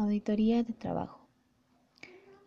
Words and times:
Auditoría 0.00 0.62
de 0.62 0.72
trabajo. 0.72 1.28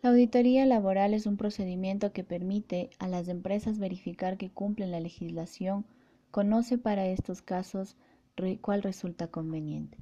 La 0.02 0.10
auditoría 0.10 0.66
laboral 0.66 1.14
es 1.14 1.24
un 1.24 1.36
procedimiento 1.36 2.12
que 2.12 2.24
permite 2.24 2.90
a 2.98 3.06
las 3.06 3.28
empresas 3.28 3.78
verificar 3.78 4.38
que 4.38 4.50
cumplen 4.50 4.90
la 4.90 4.98
legislación, 4.98 5.86
conoce 6.32 6.78
para 6.78 7.06
estos 7.06 7.42
casos 7.42 7.96
cuál 8.60 8.82
resulta 8.82 9.28
conveniente. 9.28 9.98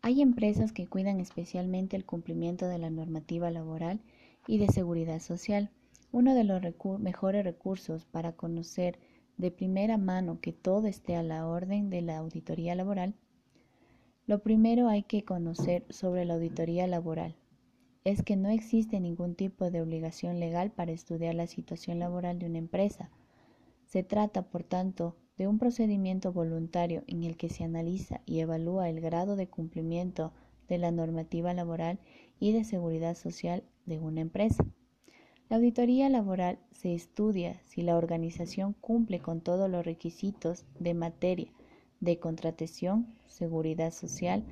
Hay 0.00 0.22
empresas 0.22 0.72
que 0.72 0.86
cuidan 0.86 1.20
especialmente 1.20 1.98
el 1.98 2.06
cumplimiento 2.06 2.66
de 2.66 2.78
la 2.78 2.88
normativa 2.88 3.50
laboral 3.50 4.00
y 4.46 4.56
de 4.56 4.68
seguridad 4.68 5.20
social. 5.20 5.68
Uno 6.12 6.34
de 6.34 6.44
los 6.44 6.62
mejores 6.98 7.44
recursos 7.44 8.06
para 8.06 8.32
conocer 8.32 8.98
de 9.36 9.50
primera 9.50 9.98
mano 9.98 10.40
que 10.40 10.54
todo 10.54 10.86
esté 10.86 11.14
a 11.14 11.22
la 11.22 11.46
orden 11.46 11.90
de 11.90 12.00
la 12.00 12.16
auditoría 12.16 12.74
laboral. 12.74 13.12
Lo 14.30 14.38
primero 14.38 14.86
hay 14.86 15.02
que 15.02 15.24
conocer 15.24 15.84
sobre 15.90 16.24
la 16.24 16.34
auditoría 16.34 16.86
laboral 16.86 17.34
es 18.04 18.22
que 18.22 18.36
no 18.36 18.48
existe 18.48 19.00
ningún 19.00 19.34
tipo 19.34 19.72
de 19.72 19.82
obligación 19.82 20.38
legal 20.38 20.70
para 20.70 20.92
estudiar 20.92 21.34
la 21.34 21.48
situación 21.48 21.98
laboral 21.98 22.38
de 22.38 22.46
una 22.46 22.58
empresa. 22.58 23.10
Se 23.86 24.04
trata, 24.04 24.42
por 24.42 24.62
tanto, 24.62 25.16
de 25.36 25.48
un 25.48 25.58
procedimiento 25.58 26.32
voluntario 26.32 27.02
en 27.08 27.24
el 27.24 27.36
que 27.36 27.48
se 27.48 27.64
analiza 27.64 28.20
y 28.24 28.38
evalúa 28.38 28.88
el 28.88 29.00
grado 29.00 29.34
de 29.34 29.48
cumplimiento 29.48 30.32
de 30.68 30.78
la 30.78 30.92
normativa 30.92 31.52
laboral 31.52 31.98
y 32.38 32.52
de 32.52 32.62
seguridad 32.62 33.16
social 33.16 33.64
de 33.84 33.98
una 33.98 34.20
empresa. 34.20 34.64
La 35.48 35.56
auditoría 35.56 36.08
laboral 36.08 36.60
se 36.70 36.94
estudia 36.94 37.60
si 37.64 37.82
la 37.82 37.96
organización 37.96 38.74
cumple 38.74 39.18
con 39.18 39.40
todos 39.40 39.68
los 39.68 39.84
requisitos 39.84 40.66
de 40.78 40.94
materia 40.94 41.52
de 42.00 42.18
contratación, 42.18 43.06
seguridad 43.28 43.92
social, 43.92 44.44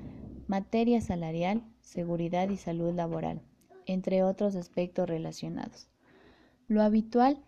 materia 0.47 1.01
salarial, 1.01 1.63
seguridad 1.81 2.49
y 2.49 2.57
salud 2.57 2.93
laboral, 2.93 3.41
entre 3.85 4.23
otros 4.23 4.55
aspectos 4.55 5.09
relacionados. 5.09 5.89
Lo 6.67 6.81
habitual 6.81 7.43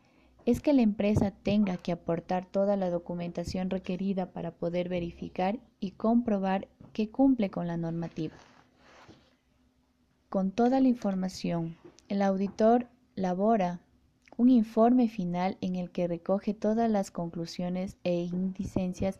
es 0.45 0.59
que 0.59 0.73
la 0.73 0.81
empresa 0.81 1.31
tenga 1.31 1.77
que 1.77 1.91
aportar 1.91 2.45
toda 2.45 2.75
la 2.75 2.89
documentación 2.89 3.69
requerida 3.69 4.31
para 4.31 4.51
poder 4.51 4.89
verificar 4.89 5.59
y 5.79 5.91
comprobar 5.91 6.67
que 6.93 7.09
cumple 7.09 7.51
con 7.51 7.67
la 7.67 7.77
normativa. 7.77 8.33
Con 10.29 10.51
toda 10.51 10.79
la 10.79 10.87
información, 10.87 11.75
el 12.07 12.21
auditor 12.21 12.87
labora 13.15 13.81
un 14.37 14.49
informe 14.49 15.07
final 15.07 15.57
en 15.61 15.75
el 15.75 15.91
que 15.91 16.07
recoge 16.07 16.53
todas 16.53 16.89
las 16.89 17.11
conclusiones 17.11 17.97
e 18.03 18.23
indicencias 18.23 19.19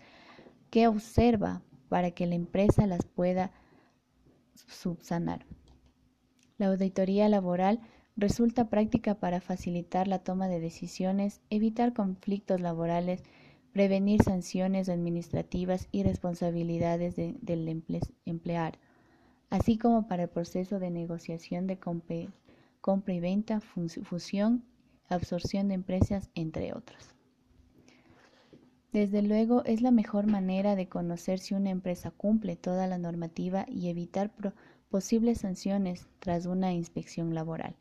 que 0.72 0.88
observa 0.88 1.62
para 1.90 2.12
que 2.12 2.26
la 2.26 2.34
empresa 2.36 2.88
las 2.88 3.06
pueda 3.06 3.52
subsanar. 4.56 5.46
La 6.58 6.68
auditoría 6.68 7.30
laboral 7.30 7.82
resulta 8.16 8.70
práctica 8.70 9.16
para 9.16 9.42
facilitar 9.42 10.08
la 10.08 10.20
toma 10.20 10.48
de 10.48 10.60
decisiones, 10.60 11.42
evitar 11.50 11.94
conflictos 11.94 12.62
laborales, 12.62 13.24
prevenir 13.74 14.24
sanciones 14.24 14.90
administrativas 14.90 15.88
y 15.92 16.04
responsabilidades 16.04 17.16
del 17.16 17.84
empleado, 18.26 18.78
así 19.50 19.78
como 19.78 20.08
para 20.08 20.24
el 20.24 20.30
proceso 20.30 20.80
de 20.80 20.90
negociación 20.92 21.68
de 21.68 21.80
compra 21.80 23.14
y 23.14 23.20
venta, 23.20 23.60
fusión, 23.62 24.64
absorción 25.10 25.68
de 25.68 25.76
empresas, 25.76 26.30
entre 26.36 26.74
otros. 26.74 27.16
Desde 28.92 29.22
luego, 29.22 29.64
es 29.64 29.82
la 29.82 29.92
mejor 29.92 30.28
manera 30.28 30.76
de 30.76 30.90
conocer 30.90 31.40
si 31.40 31.54
una 31.54 31.70
empresa 31.70 32.12
cumple 32.12 32.58
toda 32.58 32.88
la 32.88 32.98
normativa 32.98 33.66
y 33.70 33.88
evitar 33.90 34.32
posibles 34.90 35.40
sanciones 35.40 36.10
tras 36.20 36.46
una 36.46 36.74
inspección 36.74 37.34
laboral. 37.34 37.76